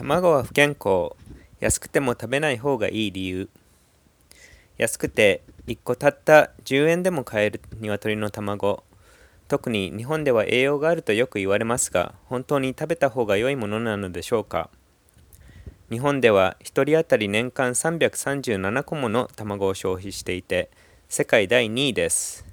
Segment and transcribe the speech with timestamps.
[0.00, 1.10] 卵は不健康。
[1.60, 3.50] 安くても食べない方がいい理由。
[4.78, 8.82] 安くて1個たった10円でも買える鶏の卵。
[9.46, 14.70] 特に日本では栄養があるとよく言われますが本当に食べた方が良いものなのでしょうか。
[15.90, 20.70] 日本では1人当たり年間337個もの卵を消費していて
[21.10, 22.46] 世界第2位です。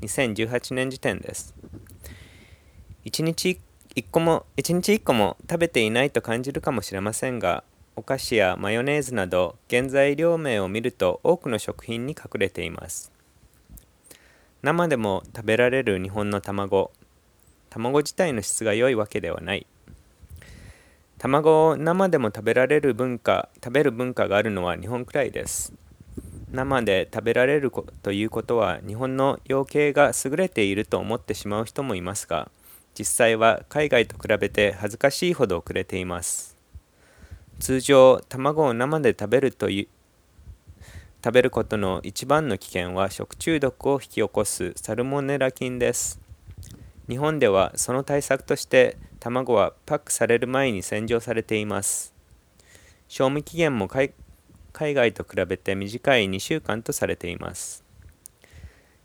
[0.00, 1.54] 2018年時点です。
[3.04, 3.67] 1日1
[3.98, 7.64] 1個も1日1個も食べていないと感じるかもしれませんが
[7.96, 13.10] お菓子やマヨネーズなど原材料名を見ると多くの食品に隠れています。
[14.62, 16.92] 生でも食べられる日本の卵
[17.70, 19.66] 卵自体の質が良いわけではない。
[21.18, 25.72] 卵を生でも食べられる文化食べる文化があるのは日本くらいです。
[26.52, 27.72] 生で食べられる
[28.04, 32.48] ということは日本の養鶏が優れていると思ってしまう人もいますが
[32.98, 36.56] 実際は海外と比べて恥ずかしいほど遅れています。
[37.60, 39.88] 通常卵を生で食べるという
[41.24, 46.20] 食べることの一番の危険は食中毒を引き起こすサルモネラ菌です。
[47.08, 52.14] 日本ではその対策として卵はパックされる前に洗浄されています。
[53.08, 54.12] 賞味期限も海
[54.72, 57.84] 外と比べて短い2週間とされています。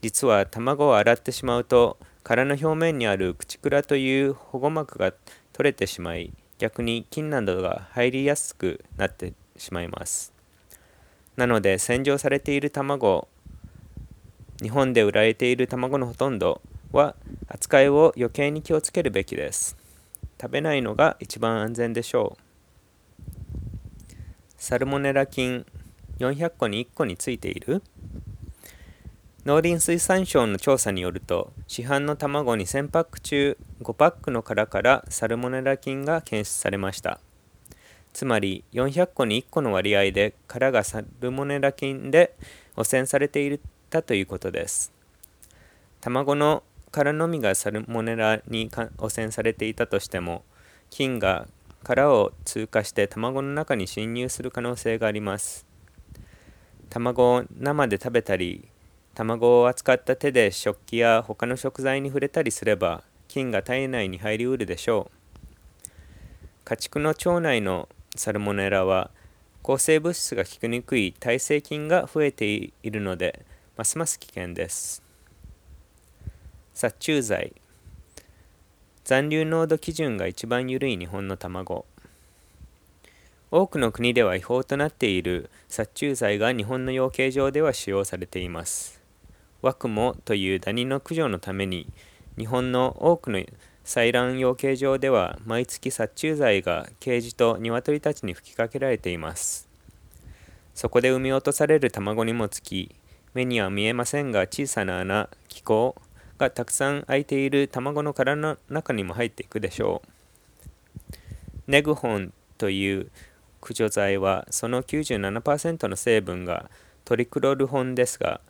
[0.00, 5.12] 実は卵を洗ってしまうと殻の表面にある口蔵という保護膜が
[5.52, 10.32] 取れてしまい逆に菌などが入りやすくなってしまいます。
[11.36, 13.28] なので洗浄されている卵
[14.62, 16.62] 日本で売られている卵のほとんど
[16.92, 17.16] は
[17.48, 19.76] 扱いを余計に気をつけるべきです。
[20.40, 24.14] 食べないのが一番安全でしょう。
[24.56, 25.66] サルモネラ菌
[26.18, 27.82] 400個に1個についている。
[29.44, 37.18] 農林水産省の調査によると市販の卵に1000パック中5パックの殻からサルモネラ菌が検出されました。
[38.12, 42.36] つまり400個に1個の割合で殻がサルモネラ菌で
[42.76, 43.58] 汚染されてい
[43.90, 44.92] たということです。
[46.00, 50.44] 卵の殻のみがサルモネラに汚染されていたとしても
[50.88, 51.48] 菌が
[51.82, 55.66] 殻を通過して卵の中に侵入する可能性があります。
[56.90, 58.68] 卵を生で食べたり
[59.14, 65.88] 卵を扱った手で食器や他の食材に触れたりすれば菌が体内に入りうるでしょう。
[66.64, 69.10] 家畜の腸内のサルモネラは
[69.62, 73.44] 抗生物質が効きにくい耐性菌が増えているので
[73.76, 75.02] ますます危険です。
[76.72, 77.52] 殺虫剤。
[79.04, 81.84] 残留濃度基準が一番緩い日本の卵。
[83.50, 89.01] 多くの国では違法となっている殺虫剤が日本の養鶏場では使用されています。
[89.62, 91.86] ワクモというダニの駆除のために
[92.36, 93.40] 日本の多くの
[93.84, 99.68] 採卵養鶏場では毎月殺虫剤がケージと鶏たちに吹きかけられています。
[100.74, 102.94] そこで産み落とされる卵にもつき
[103.34, 105.94] 目には見えませんが小さな穴気孔
[106.38, 111.20] がたくさん開いている卵の殻の中にも入っていくでしょう。
[111.68, 113.10] ネグホンという
[113.60, 116.68] 駆除剤はその97%の成分が
[117.04, 118.40] トリクロルホンですが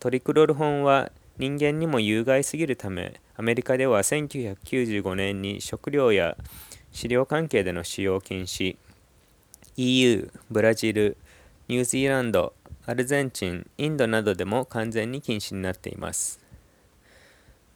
[0.00, 6.38] トリクロルホンは人間にも有害すぎるためアメリカでは1995年に食料や
[6.90, 8.76] 飼料関係での使用禁止。
[9.76, 11.18] EU ブラジル
[11.68, 12.54] ニュージーランド
[12.86, 16.40] アルゼンチンインドなどでも完全に禁止になっています。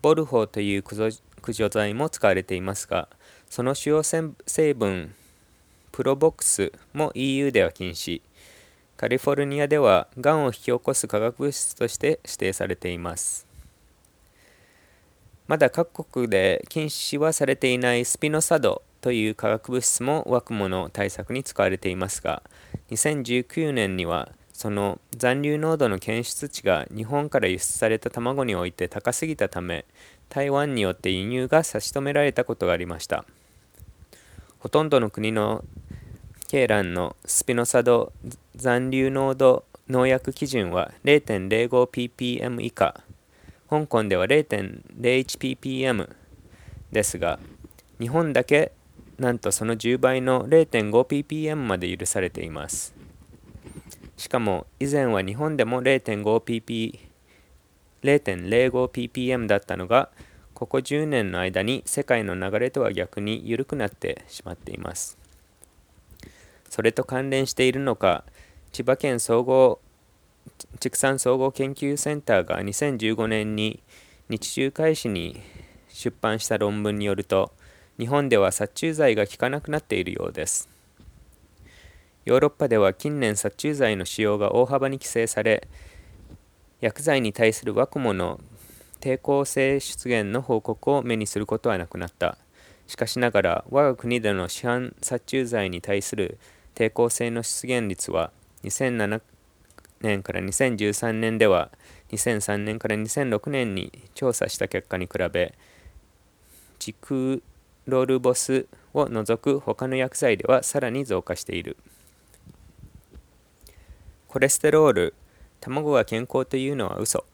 [0.00, 1.12] ボルホーという駆
[1.52, 3.08] 除剤も使われていますが
[3.50, 5.14] その主要成分
[5.92, 8.22] プロボックスも EU では禁止。
[8.97, 13.47] カリフォルニアではがんを引き起こす化学物質として指定されています。
[15.47, 22.43] まだ各国で禁止はされていないスピノサドという化学物質もワクモの対策に使われていますが
[22.91, 29.84] 2019年にはその残留濃度の検出値が日本から輸出された卵において高すぎたため
[30.31, 33.26] 台湾によって輸入が差し止められたことがありました。
[34.61, 35.62] ほとんどの国の
[36.54, 38.12] ケーランのスピノサド
[38.54, 43.00] 残留濃度農薬基準は 0.05ppm 以下。
[43.68, 46.08] 香港では 0.01ppm
[46.92, 47.40] ですが
[47.98, 48.70] 日本だけ
[49.18, 52.94] なんとその10倍の 0.5ppm まで許されています。
[54.16, 57.00] しかも以前は日本でも 0.5pp
[58.04, 60.08] 0.05ppm だったのが
[60.52, 65.24] ここ10年の間に世界の流れとは逆に緩くなってしまっています。
[66.75, 68.25] それと関連しているのか
[68.73, 69.79] 千葉県総合
[70.81, 73.81] 畜産総合研究センターが2015年に
[74.29, 75.41] 日中開始に
[75.88, 77.53] 出版した論文によると
[77.97, 80.69] 日本では殺虫剤が効かなくなっているようです。
[82.25, 85.69] ヨーロッパでは近年殺虫剤の使用が大幅に規制され
[86.81, 88.41] 薬剤に対するワクモの
[88.99, 92.37] 抵抗性出現の報告を目にすることはなくなった。
[92.87, 96.38] しかしながら我が国での市販殺虫剤に対する
[96.75, 98.31] 抵抗性の出現率は
[98.65, 99.21] 2007
[100.00, 101.71] 年から2013年では
[102.11, 105.55] 2003年から2006年に調査した結果に比べ
[106.79, 107.43] ジク
[107.87, 111.76] ロルボスを除く他の薬剤ではさらに増加している。
[114.29, 115.15] コレステロール
[115.61, 117.25] 卵が健康というのは嘘。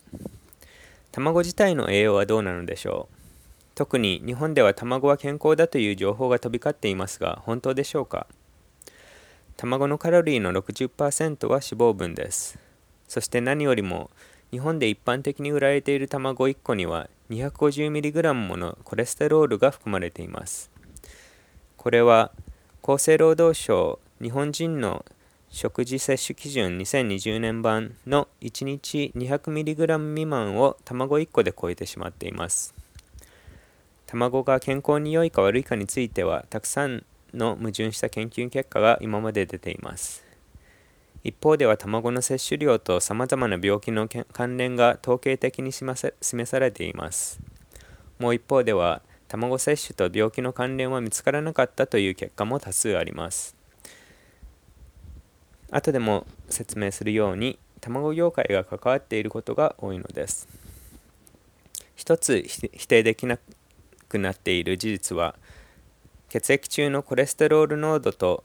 [1.13, 3.15] 卵自体の栄養はどうなのでしょう。
[3.75, 8.27] 特に日本では卵は健康だという情報が飛び交っていますが本当でしょうか。
[9.61, 12.59] 卵のカロリーの60%は脂肪分です。
[13.07, 14.09] そして何よりも
[14.53, 20.71] 日本で一般的に売られている卵1個には 250mg ものコレステロールが含まれています。
[21.77, 22.33] これは
[22.83, 25.05] 厚生労働省日本人の
[25.51, 32.75] 食事摂取基準2020年版の1日 200mg 未満を卵1個で超えてしまっています。
[34.07, 37.05] 卵が健康に良いか悪いかについてはたくさん
[37.35, 40.31] の矛盾した研究結果が今まで出ています
[41.23, 46.13] 一方では卵の摂取量とさまざまな病気の関連が統計的に示
[46.47, 47.41] されています。
[48.19, 53.55] もう一方では卵摂取と病気の関連は見つからなかったという結果も多数あります。
[55.71, 60.49] 後でも説明するように卵業界が関わっていることが多いのです。
[61.97, 63.39] 一つ否定できな
[64.09, 65.35] くなっている事実は
[66.31, 68.45] 血液中のコレステロール濃度と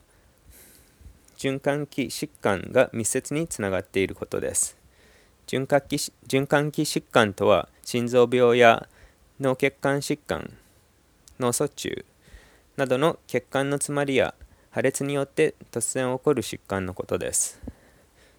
[1.37, 4.75] 循環器疾患が密接につながっていることです。
[5.45, 5.97] 循環器
[6.27, 8.87] 循環器疾患とは心臓病や
[9.39, 10.51] 脳血管疾患
[11.39, 12.05] 脳卒中
[12.75, 14.33] などの血管の詰まりや
[14.71, 17.61] 破裂によって突然起こる疾患のことです。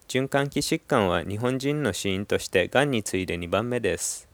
[0.09, 4.29] 循環器疾患は日本人の死因としてがんに次いで2番目です。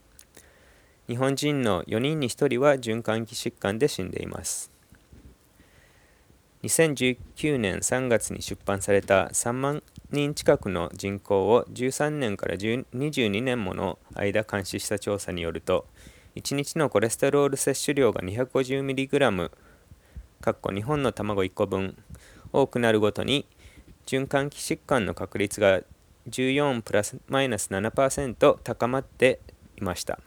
[1.07, 4.72] 日本人の4人に1人は循環器疾患で死んでいます。
[6.63, 15.85] 2019年3月に出版された3万人近くの人口を13年から22年もの間監視した調査によると
[16.37, 19.51] 1日のコレステロール摂取量が 250mg
[20.39, 21.97] かっこ日本の卵1個分
[22.53, 23.45] 多くなるごとに
[24.05, 25.81] 循環器疾患の確率が
[26.29, 29.41] 14プラスマイナス7%高まって
[29.77, 30.19] いました。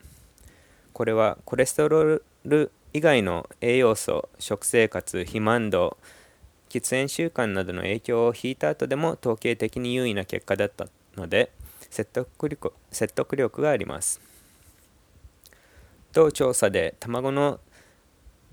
[0.92, 5.96] これはコレステロール以外の栄養素食生活肥満度
[6.68, 10.86] 喫煙習慣などの影響を引いた後でも統計的に優位な結果だった
[11.16, 11.50] ので
[11.90, 14.20] 説得力説得力があります。
[16.12, 17.60] 同調査で卵の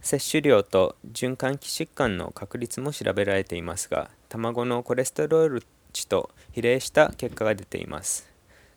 [0.01, 5.63] 摂取量と循環器疾患の確率も調べられていますが卵のコレステロール
[5.93, 8.29] 値と比例した結果が出ています。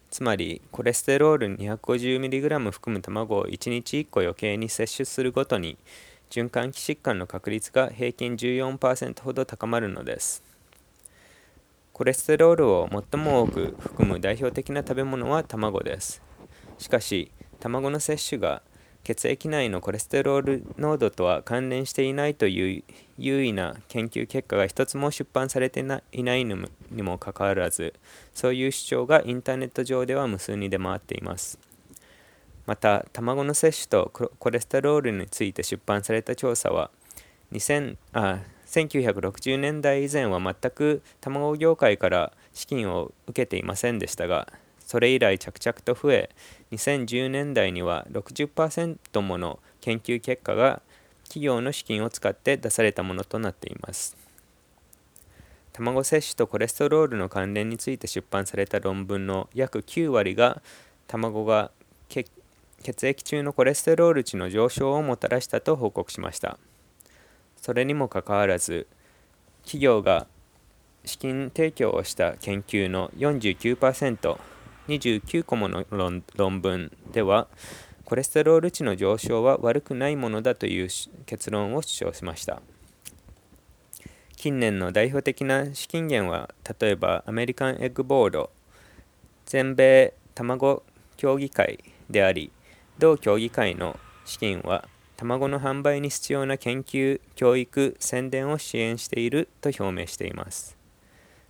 [0.09, 5.77] つまりコレステロール 250mg 含む卵を1日1個余計に摂取するごとに
[6.31, 10.43] 循環器疾患の確率が平均14%ほど高まるのです。
[11.93, 16.23] コレステロールを最も多く含む代表的な食べ物は卵です。
[16.79, 18.63] しかし卵の摂取が
[19.03, 22.85] 血液内のコレステロール濃度とは関連していないという
[23.19, 25.81] 優位な研究結果が一つも出版されて
[26.13, 26.55] いないに
[27.03, 27.95] もかかわらず
[28.35, 31.66] そういう主張がインターネット上では無数に出回っています。
[32.67, 36.91] また卵の摂取とコレステロールについて出版された調査は
[37.53, 44.49] 2000あ1960年代以前は全く卵業界から資金を受けていませんでしたが
[44.81, 46.31] それ以来着々と増え
[46.73, 50.83] 2010年代には60%もの研究結果が
[51.25, 54.17] 企業の資金を使って出されたものとなっています。
[55.73, 60.63] 卵摂取とコレステロールの関連について出版された論文の約9割が
[61.07, 61.71] 卵が
[62.87, 66.57] 血液中のコレステロール値の上昇をもたらしたと報告しました。
[67.57, 68.87] それにもかかわらず
[69.65, 70.29] 企業が
[71.05, 76.23] 資金提供をした研究の 49%29 個もの論
[76.61, 77.49] 文では
[78.05, 80.89] コレステロール値の上昇は悪くないものだという
[81.27, 82.63] 結論を主張しました。
[84.37, 88.51] 近年の代表的な資金源は例えばアメリカンエッグボード
[89.45, 90.85] 全米卵
[91.17, 92.53] 協議会であり
[92.99, 100.77] 同協議会の資金は卵の販売に必要な研究、教育、宣伝を支援していると表明しています。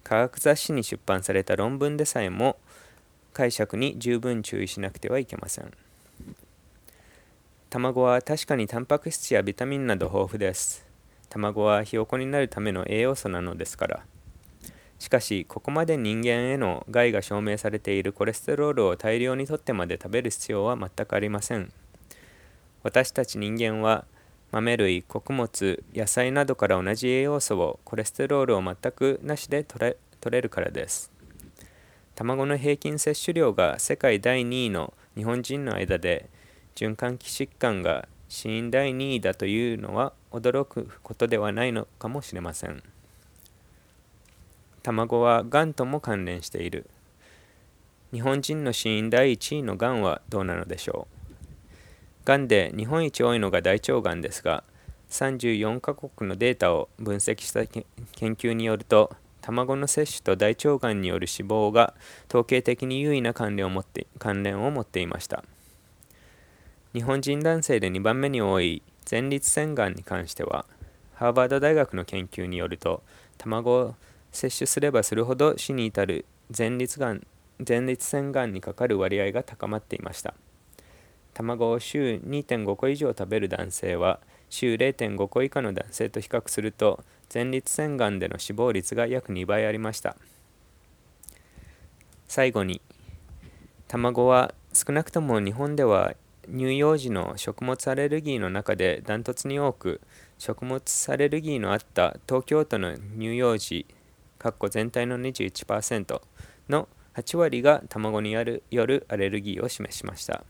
[0.02, 2.56] 科学雑誌に出版された論文でさえも
[3.32, 5.72] 解釈に十分注意しなくてはいけません。
[7.70, 10.86] 卵は確かにタンパク質やビタミンなど豊富です。
[11.28, 14.04] 卵はひよこになるための栄養素なのですから。
[14.98, 21.72] しかしここまで人間への害が証明されているコレステロールを大量にとってまで食べる必要は全くありません。
[22.82, 24.04] 私たち人間は
[24.52, 31.10] 豆類穀物野菜などから同じ栄養素をコレステロールを全くなしで取れ取れるからです。
[32.14, 36.30] 卵の平均摂取量が世界第2位の日本人の間で
[36.74, 42.82] 循環器疾患が死因第2位だというのは驚くことではないのかもしれません。
[44.86, 46.88] 卵はがんとも関連している。
[48.12, 51.08] 日本人の死因第1位のがんはどうなのでしょ
[52.22, 52.24] う？
[52.24, 54.62] がんで日本一多いのが大腸がんですが
[55.10, 57.84] 34カ国のデータを分析した研
[58.36, 61.94] 究によると卵の摂取と大腸がんによる死亡が
[62.28, 65.42] 統計的に優位な関連を持って関連を持っていました。
[66.94, 70.64] 日本人男性で2番目に多い前立腺がんに関しては
[71.14, 73.02] ハーバード大学の研究によると
[73.36, 73.94] 卵を
[74.36, 76.26] 摂取すればするほど死に至る
[76.56, 77.26] 前立がん
[77.66, 80.34] 前立腺がんにかかる割合が高まっていました。
[81.32, 87.02] 卵を週2.5個以上食べる男性は週0.5個以下の男性と比較すると
[87.32, 90.16] 前立腺がんでの死亡率が約2倍ありました。
[92.28, 92.82] 最後に
[93.88, 96.14] 卵は少なくとも日本では
[96.48, 100.00] 乳幼児の食物アレルギーの中でダントツに多く
[100.38, 103.86] 食物アレルギーのあった東京都の乳幼児
[104.70, 106.20] 全体の21%
[106.68, 110.44] の8割が卵によるアレルギーを示しました。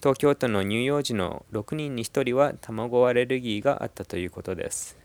[0.00, 4.96] 東京都の乳幼児の6人に1人は卵アレルギーがあったということです。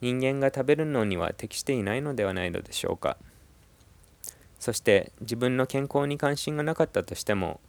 [0.00, 3.16] 人間が食べるのには適していないのではないのでしょうか。
[4.58, 7.60] そして自分の健康に関心がなかったとしても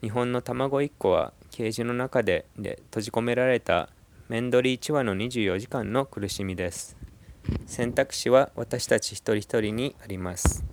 [0.00, 3.88] 日本の卵1個はケージの中でで閉じ込められた
[4.28, 6.96] メンドリー1羽の24時間の苦しみです。
[7.66, 10.64] 選択肢は私たち一人一人にあります。